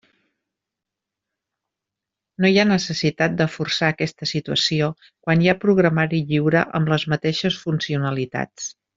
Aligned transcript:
No 2.41 2.51
hi 2.53 2.55
ha 2.61 2.65
necessitat 2.69 3.35
de 3.41 3.47
forçar 3.55 3.89
aquesta 3.95 4.29
situació 4.31 4.89
quan 5.27 5.43
hi 5.45 5.51
ha 5.53 5.59
programari 5.65 6.23
lliure 6.31 6.63
amb 6.81 6.91
les 6.95 7.05
mateixes 7.15 7.59
funcionalitats. 7.67 8.71